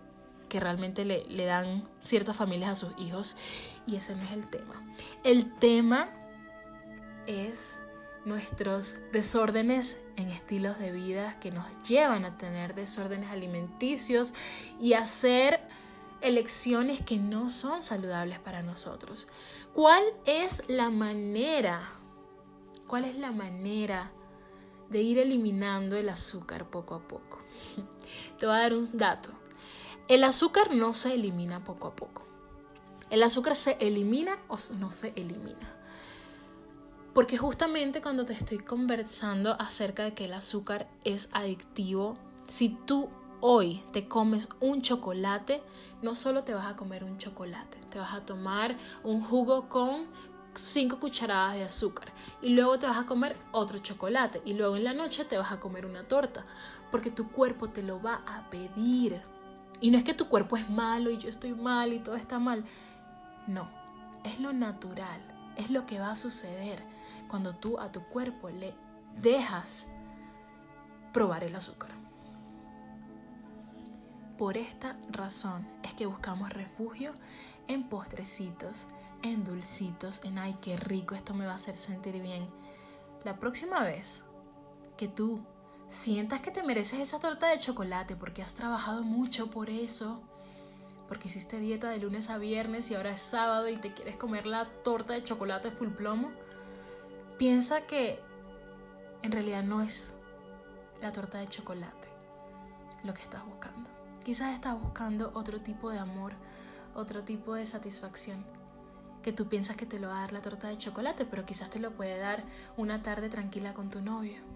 [0.50, 3.38] que realmente le, le dan ciertas familias a sus hijos
[3.86, 4.84] y ese no es el tema.
[5.24, 6.10] El tema
[7.26, 7.78] es
[8.24, 14.34] nuestros desórdenes en estilos de vida que nos llevan a tener desórdenes alimenticios
[14.78, 15.60] y hacer
[16.20, 19.28] elecciones que no son saludables para nosotros.
[19.74, 21.92] ¿Cuál es la manera?
[22.86, 24.10] ¿Cuál es la manera
[24.90, 27.38] de ir eliminando el azúcar poco a poco?
[28.38, 29.39] Te voy a dar un dato.
[30.10, 32.26] El azúcar no se elimina poco a poco.
[33.10, 35.72] El azúcar se elimina o no se elimina.
[37.14, 42.16] Porque justamente cuando te estoy conversando acerca de que el azúcar es adictivo,
[42.48, 43.08] si tú
[43.40, 45.62] hoy te comes un chocolate,
[46.02, 50.08] no solo te vas a comer un chocolate, te vas a tomar un jugo con
[50.54, 54.82] 5 cucharadas de azúcar y luego te vas a comer otro chocolate y luego en
[54.82, 56.44] la noche te vas a comer una torta
[56.90, 59.29] porque tu cuerpo te lo va a pedir.
[59.80, 62.38] Y no es que tu cuerpo es malo y yo estoy mal y todo está
[62.38, 62.64] mal.
[63.46, 63.70] No,
[64.24, 65.20] es lo natural,
[65.56, 66.82] es lo que va a suceder
[67.28, 68.74] cuando tú a tu cuerpo le
[69.16, 69.88] dejas
[71.12, 71.90] probar el azúcar.
[74.36, 77.12] Por esta razón es que buscamos refugio
[77.68, 78.88] en postrecitos,
[79.22, 82.46] en dulcitos, en ay, qué rico, esto me va a hacer sentir bien.
[83.22, 84.24] La próxima vez
[84.96, 85.40] que tú
[85.90, 90.22] sientas que te mereces esa torta de chocolate porque has trabajado mucho por eso,
[91.08, 94.46] porque hiciste dieta de lunes a viernes y ahora es sábado y te quieres comer
[94.46, 96.30] la torta de chocolate full plomo,
[97.38, 98.20] piensa que
[99.22, 100.14] en realidad no es
[101.02, 102.08] la torta de chocolate
[103.02, 103.90] lo que estás buscando.
[104.22, 106.34] Quizás estás buscando otro tipo de amor,
[106.94, 108.44] otro tipo de satisfacción
[109.24, 111.68] que tú piensas que te lo va a dar la torta de chocolate, pero quizás
[111.68, 112.44] te lo puede dar
[112.76, 114.49] una tarde tranquila con tu novio.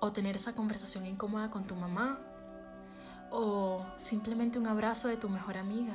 [0.00, 2.18] O tener esa conversación incómoda con tu mamá.
[3.30, 5.94] O simplemente un abrazo de tu mejor amiga.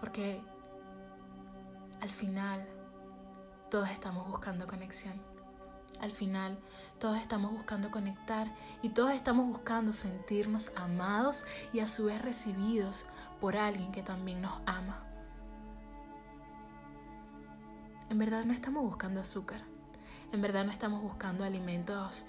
[0.00, 0.40] Porque
[2.00, 2.66] al final
[3.70, 5.14] todos estamos buscando conexión.
[6.00, 6.58] Al final
[6.98, 13.06] todos estamos buscando conectar y todos estamos buscando sentirnos amados y a su vez recibidos
[13.40, 15.04] por alguien que también nos ama.
[18.08, 19.69] En verdad no estamos buscando azúcar.
[20.32, 22.24] En verdad no estamos buscando alimentos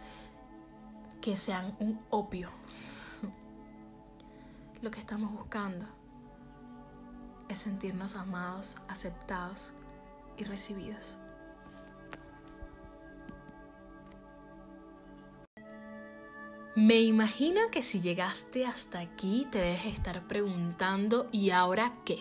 [1.21, 2.49] que sean un opio.
[4.81, 5.85] Lo que estamos buscando
[7.47, 9.73] es sentirnos amados, aceptados
[10.37, 11.17] y recibidos.
[16.75, 22.17] Me imagino que si llegaste hasta aquí te debes estar preguntando ¿y ahora qué?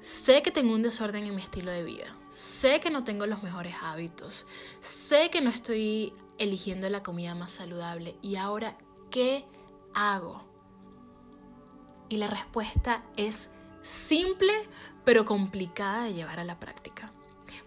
[0.00, 2.06] Sé que tengo un desorden en mi estilo de vida.
[2.30, 4.46] Sé que no tengo los mejores hábitos.
[4.80, 8.16] Sé que no estoy eligiendo la comida más saludable.
[8.22, 8.76] ¿Y ahora
[9.10, 9.46] qué
[9.94, 10.44] hago?
[12.08, 13.50] Y la respuesta es
[13.82, 14.52] simple
[15.04, 17.12] pero complicada de llevar a la práctica.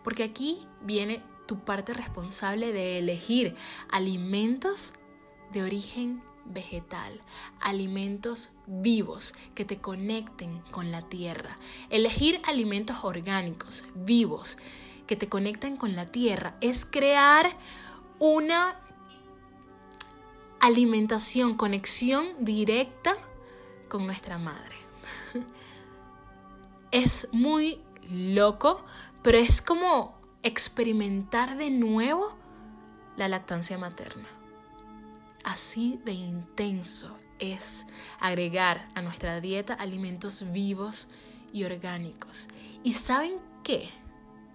[0.03, 3.55] Porque aquí viene tu parte responsable de elegir
[3.91, 4.93] alimentos
[5.51, 7.21] de origen vegetal,
[7.59, 11.57] alimentos vivos que te conecten con la tierra.
[11.89, 14.57] Elegir alimentos orgánicos, vivos,
[15.07, 17.57] que te conecten con la tierra es crear
[18.19, 18.79] una
[20.59, 23.15] alimentación, conexión directa
[23.87, 24.75] con nuestra madre.
[26.91, 28.83] Es muy loco,
[29.21, 32.35] pero es como experimentar de nuevo
[33.15, 34.27] la lactancia materna.
[35.43, 37.85] Así de intenso es
[38.19, 41.09] agregar a nuestra dieta alimentos vivos
[41.53, 42.47] y orgánicos.
[42.83, 43.89] ¿Y saben qué?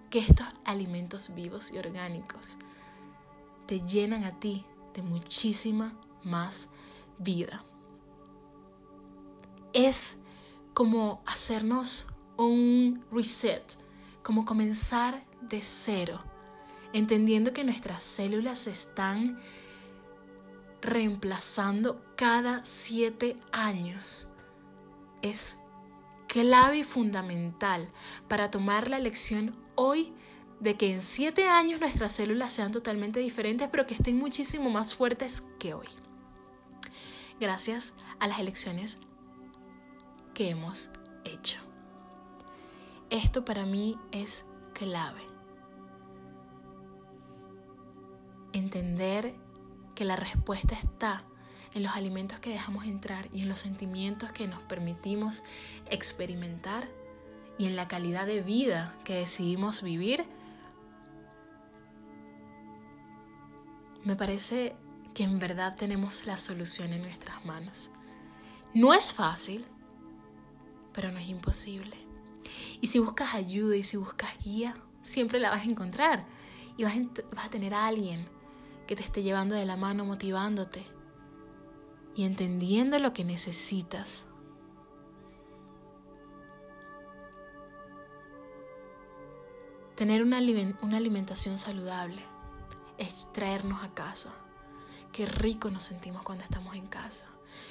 [0.09, 2.57] Que estos alimentos vivos y orgánicos
[3.65, 4.63] te llenan a ti
[4.93, 6.69] de muchísima más
[7.17, 7.63] vida.
[9.73, 10.17] Es
[10.73, 12.07] como hacernos
[12.37, 13.63] un reset,
[14.23, 16.21] como comenzar de cero,
[16.93, 19.39] entendiendo que nuestras células están
[20.85, 24.29] reemplazando cada siete años.
[25.21, 25.57] Es
[26.27, 27.89] clave y fundamental
[28.27, 30.13] para tomar la lección hoy
[30.59, 34.95] de que en siete años nuestras células sean totalmente diferentes, pero que estén muchísimo más
[34.95, 35.87] fuertes que hoy.
[37.39, 38.97] Gracias a las elecciones
[40.33, 40.89] que hemos
[41.25, 41.59] hecho.
[43.09, 45.21] Esto para mí es clave.
[48.53, 49.35] Entender
[49.95, 51.23] que la respuesta está
[51.73, 55.43] en los alimentos que dejamos entrar y en los sentimientos que nos permitimos
[55.89, 56.87] experimentar
[57.57, 60.25] y en la calidad de vida que decidimos vivir,
[64.03, 64.75] me parece
[65.13, 67.89] que en verdad tenemos la solución en nuestras manos.
[68.73, 69.65] No es fácil,
[70.93, 71.95] pero no es imposible.
[72.81, 76.25] Y si buscas ayuda y si buscas guía, siempre la vas a encontrar
[76.77, 76.93] y vas
[77.37, 78.27] a, tener a alguien
[78.87, 80.83] que te esté llevando de la mano, motivándote
[82.15, 84.27] y entendiendo lo que necesitas.
[89.95, 92.21] Tener una, alimentación saludable
[92.97, 94.33] es traernos a casa.
[95.11, 97.27] Qué rico nos sentimos cuando estamos en casa.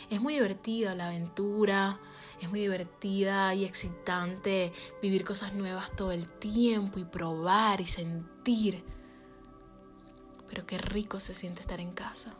[0.08, 2.00] Es muy divertida la aventura,
[2.40, 8.82] es muy divertida y excitante vivir cosas nuevas todo el tiempo y probar y sentir
[10.48, 12.34] pero qué rico se siente estar en casa.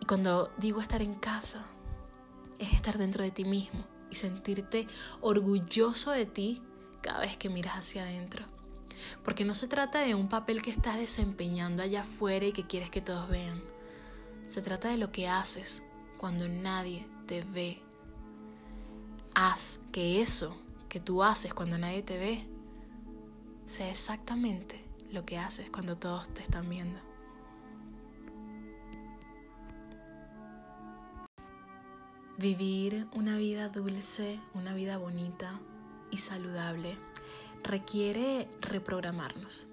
[0.00, 1.66] Y cuando digo estar en casa,
[2.58, 4.86] es estar dentro de ti mismo y sentirte
[5.20, 6.62] orgulloso de ti
[7.02, 8.44] cada vez que miras hacia adentro.
[9.24, 12.90] Porque no se trata de un papel que estás desempeñando allá afuera y que quieres
[12.90, 13.62] que todos vean.
[14.46, 15.82] Se trata de lo que haces
[16.16, 17.82] cuando nadie te ve.
[19.34, 20.56] Haz que eso
[20.88, 22.48] que tú haces cuando nadie te ve
[23.66, 24.85] sea exactamente
[25.16, 27.00] lo que haces cuando todos te están viendo.
[32.36, 35.58] Vivir una vida dulce, una vida bonita
[36.10, 36.98] y saludable
[37.64, 39.68] requiere reprogramarnos,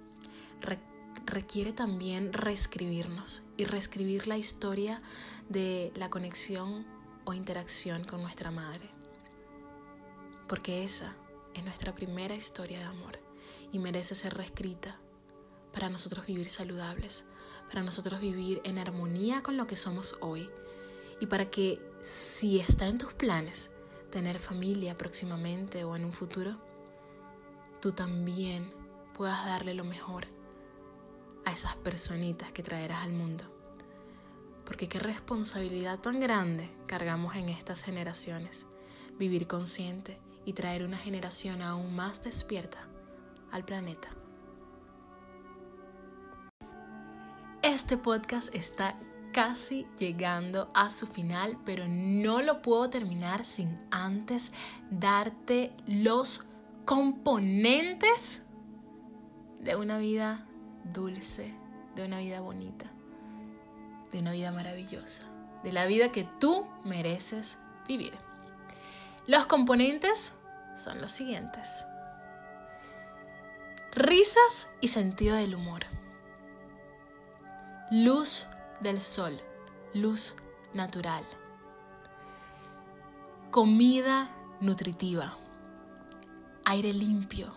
[1.26, 5.02] requiere también reescribirnos y reescribir la historia
[5.50, 6.88] de la conexión
[7.26, 8.90] o interacción con nuestra madre.
[10.48, 11.18] Porque esa
[11.54, 13.20] es nuestra primera historia de amor
[13.74, 14.98] y merece ser reescrita
[15.74, 17.26] para nosotros vivir saludables,
[17.68, 20.50] para nosotros vivir en armonía con lo que somos hoy
[21.20, 23.72] y para que si está en tus planes
[24.12, 26.58] tener familia próximamente o en un futuro,
[27.82, 28.74] tú también
[29.14, 30.28] puedas darle lo mejor
[31.46, 33.46] a esas personitas que traerás al mundo.
[34.66, 38.68] Porque qué responsabilidad tan grande cargamos en estas generaciones.
[39.18, 42.88] Vivir consciente y traer una generación aún más despierta
[43.52, 44.10] al planeta.
[47.84, 48.98] Este podcast está
[49.34, 54.54] casi llegando a su final, pero no lo puedo terminar sin antes
[54.90, 56.46] darte los
[56.86, 58.44] componentes
[59.60, 60.48] de una vida
[60.94, 61.54] dulce,
[61.94, 62.90] de una vida bonita,
[64.14, 65.26] de una vida maravillosa,
[65.62, 68.18] de la vida que tú mereces vivir.
[69.28, 70.36] Los componentes
[70.78, 71.84] son los siguientes.
[73.92, 75.86] Risas y sentido del humor.
[77.96, 78.48] Luz
[78.80, 79.40] del sol,
[79.94, 80.36] luz
[80.74, 81.24] natural.
[83.52, 85.38] Comida nutritiva,
[86.66, 87.54] aire limpio,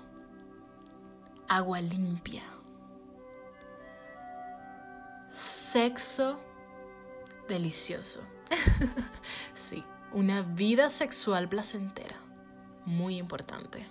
[1.49, 2.43] agua limpia.
[5.27, 6.39] Sexo
[7.49, 8.21] delicioso.
[9.55, 9.83] sí,
[10.13, 12.17] una vida sexual placentera,
[12.85, 13.87] muy importante.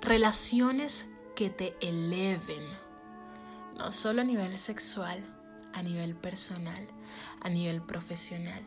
[0.00, 2.87] Relaciones que te eleven,
[3.78, 5.24] no solo a nivel sexual,
[5.72, 6.86] a nivel personal,
[7.40, 8.62] a nivel profesional,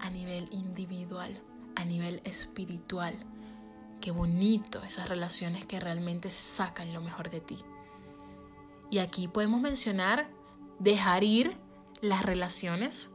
[0.00, 1.36] a nivel individual,
[1.76, 3.14] a nivel espiritual.
[4.00, 7.58] Qué bonito esas relaciones que realmente sacan lo mejor de ti.
[8.90, 10.30] Y aquí podemos mencionar
[10.78, 11.56] dejar ir
[12.00, 13.10] las relaciones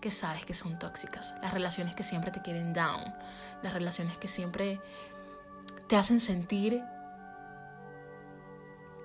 [0.00, 3.02] que sabes que son tóxicas, las relaciones que siempre te quieren down,
[3.62, 4.80] las relaciones que siempre
[5.88, 6.82] te hacen sentir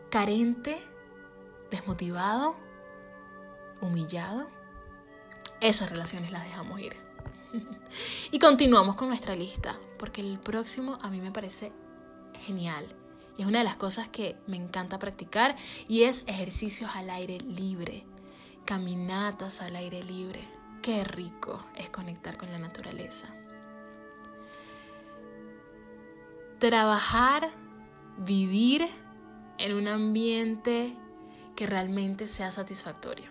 [0.09, 0.77] carente,
[1.69, 2.57] desmotivado
[3.81, 4.49] humillado,
[5.61, 6.93] esas relaciones las dejamos ir.
[8.31, 11.73] y continuamos con nuestra lista, porque el próximo a mí me parece
[12.45, 12.85] genial.
[13.37, 15.55] Y es una de las cosas que me encanta practicar
[15.87, 18.05] y es ejercicios al aire libre,
[18.65, 20.41] caminatas al aire libre.
[20.81, 23.27] Qué rico es conectar con la naturaleza.
[26.59, 27.51] Trabajar,
[28.17, 28.87] vivir
[29.59, 30.95] en un ambiente
[31.57, 33.25] que realmente sea satisfactorio.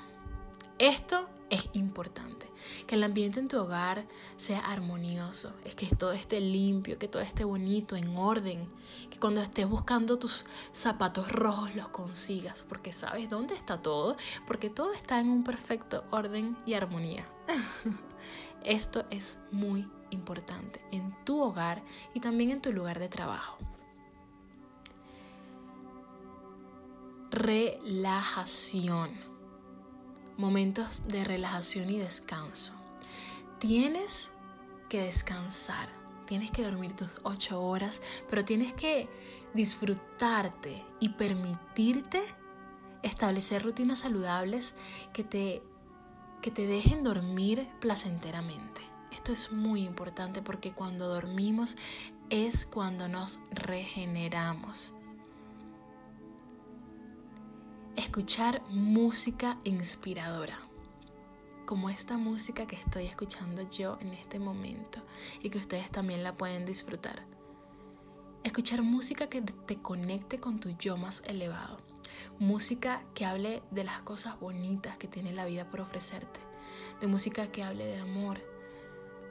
[0.80, 2.50] Esto es importante,
[2.88, 4.04] que el ambiente en tu hogar
[4.36, 8.68] sea armonioso, es que todo esté limpio, que todo esté bonito, en orden,
[9.10, 14.70] que cuando estés buscando tus zapatos rojos los consigas, porque sabes dónde está todo, porque
[14.70, 17.24] todo está en un perfecto orden y armonía.
[18.64, 23.56] Esto es muy importante en tu hogar y también en tu lugar de trabajo.
[27.36, 29.10] Relajación
[30.38, 32.72] momentos de relajación y descanso.
[33.58, 34.30] Tienes
[34.88, 35.90] que descansar,
[36.24, 39.06] tienes que dormir tus ocho horas, pero tienes que
[39.52, 42.22] disfrutarte y permitirte
[43.02, 44.74] establecer rutinas saludables
[45.12, 45.62] que te,
[46.40, 48.80] que te dejen dormir placenteramente.
[49.12, 51.76] Esto es muy importante porque cuando dormimos
[52.30, 54.94] es cuando nos regeneramos
[57.96, 60.58] escuchar música inspiradora,
[61.64, 65.02] como esta música que estoy escuchando yo en este momento
[65.42, 67.24] y que ustedes también la pueden disfrutar.
[68.44, 71.78] Escuchar música que te conecte con tu yo más elevado.
[72.38, 76.40] Música que hable de las cosas bonitas que tiene la vida por ofrecerte.
[77.00, 78.40] De música que hable de amor.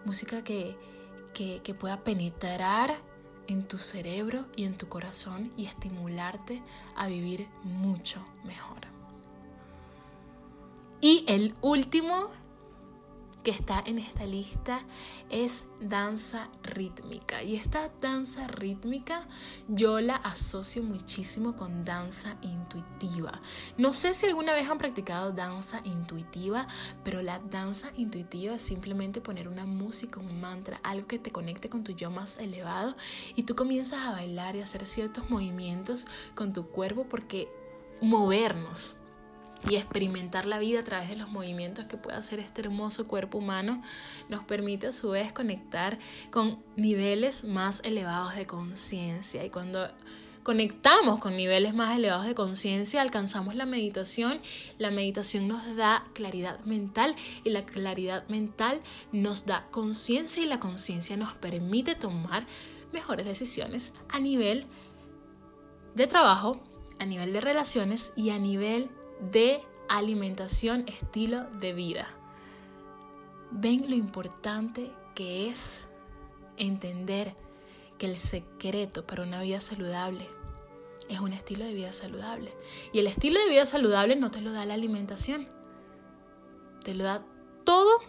[0.05, 0.77] Música que,
[1.33, 2.95] que, que pueda penetrar
[3.47, 6.61] en tu cerebro y en tu corazón y estimularte
[6.95, 8.81] a vivir mucho mejor.
[11.01, 12.29] Y el último
[13.45, 14.83] que está en esta lista
[15.29, 17.43] es danza rítmica.
[17.43, 19.27] Y esta danza rítmica
[19.67, 23.39] yo la asocio muchísimo con danza intuitiva.
[23.77, 26.65] No sé si alguna vez han practicado danza intuitiva,
[27.03, 31.69] pero la danza intuitiva es simplemente poner una música, un mantra, algo que te conecte
[31.69, 32.95] con tu yo más elevado
[33.35, 37.47] y tú comienzas a bailar y hacer ciertos movimientos con tu cuerpo porque
[38.01, 38.95] movernos
[39.69, 43.37] y experimentar la vida a través de los movimientos que puede hacer este hermoso cuerpo
[43.37, 43.81] humano
[44.29, 45.97] nos permite a su vez conectar
[46.31, 49.43] con niveles más elevados de conciencia.
[49.43, 49.87] Y cuando
[50.43, 54.39] conectamos con niveles más elevados de conciencia, alcanzamos la meditación,
[54.77, 60.59] la meditación nos da claridad mental y la claridad mental nos da conciencia y la
[60.59, 62.45] conciencia nos permite tomar
[62.93, 64.67] mejores decisiones a nivel
[65.95, 66.61] de trabajo,
[66.99, 68.89] a nivel de relaciones y a nivel
[69.19, 72.07] de alimentación, estilo de vida.
[73.51, 75.87] Ven lo importante que es
[76.57, 77.35] entender
[77.97, 80.27] que el secreto para una vida saludable
[81.09, 82.53] es un estilo de vida saludable.
[82.91, 85.47] Y el estilo de vida saludable no te lo da la alimentación.
[86.83, 87.23] Te lo da
[87.63, 87.99] todo,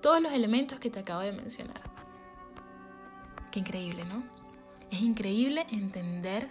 [0.00, 1.90] todos los elementos que te acabo de mencionar.
[3.50, 4.22] Qué increíble, ¿no?
[4.90, 6.50] Es increíble entender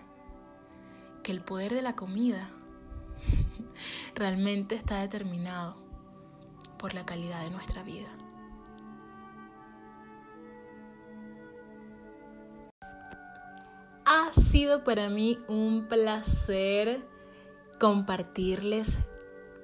[1.23, 2.49] que el poder de la comida
[4.15, 5.75] realmente está determinado
[6.77, 8.09] por la calidad de nuestra vida.
[14.05, 17.07] Ha sido para mí un placer
[17.79, 18.99] compartirles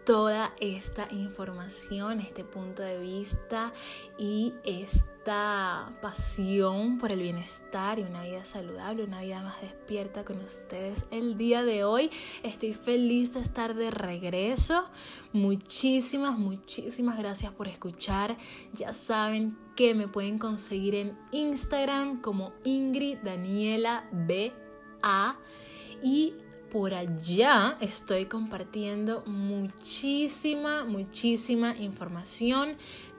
[0.06, 3.74] toda esta información, este punto de vista
[4.18, 4.54] y
[5.28, 11.06] esta pasión por el bienestar y una vida saludable, una vida más despierta con ustedes
[11.12, 12.10] el día de hoy.
[12.44, 14.86] Estoy feliz de estar de regreso.
[15.34, 18.38] Muchísimas, muchísimas gracias por escuchar.
[18.72, 25.38] Ya saben que me pueden conseguir en Instagram como Ingrid Daniela BA
[26.02, 26.36] y
[26.72, 32.76] por allá estoy compartiendo muchísima, muchísima información,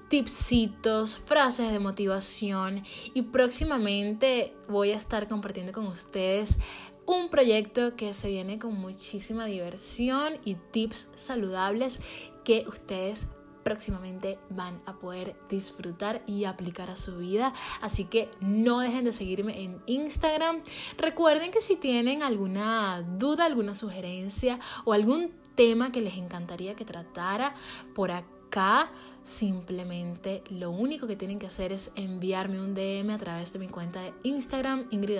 [0.09, 2.85] tipsitos, frases de motivación
[3.15, 6.59] y próximamente voy a estar compartiendo con ustedes
[7.07, 12.01] un proyecto que se viene con muchísima diversión y tips saludables
[12.45, 13.29] que ustedes
[13.63, 17.53] próximamente van a poder disfrutar y aplicar a su vida.
[17.83, 20.63] Así que no dejen de seguirme en Instagram.
[20.97, 26.85] Recuerden que si tienen alguna duda, alguna sugerencia o algún tema que les encantaría que
[26.85, 27.55] tratara
[27.95, 28.91] por acá,
[29.29, 33.69] Simplemente lo único que tienen que hacer es enviarme un DM a través de mi
[33.69, 35.19] cuenta de Instagram, Ingrid.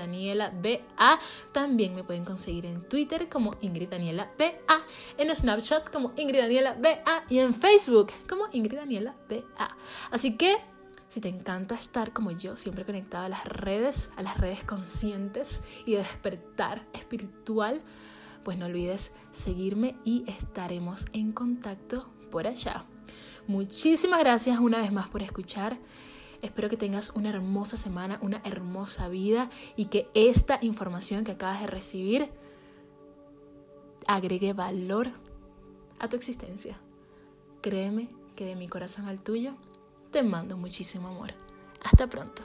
[1.53, 4.81] También me pueden conseguir en Twitter como Ingrid Daniela BA,
[5.19, 6.41] en Snapchat como Ingrid
[7.29, 8.79] y en Facebook como Ingrid.
[10.11, 10.57] Así que
[11.11, 15.61] si te encanta estar como yo, siempre conectado a las redes, a las redes conscientes
[15.85, 17.83] y de despertar espiritual,
[18.43, 22.87] pues no olvides seguirme y estaremos en contacto por allá.
[23.49, 25.79] Muchísimas gracias una vez más por escuchar.
[26.43, 31.63] Espero que tengas una hermosa semana, una hermosa vida y que esta información que acabas
[31.63, 32.29] de recibir
[34.07, 35.13] agregue valor
[35.99, 36.79] a tu existencia.
[37.63, 39.55] Créeme que de mi corazón al tuyo
[40.11, 41.33] te mando muchísimo amor.
[41.83, 42.43] Hasta pronto.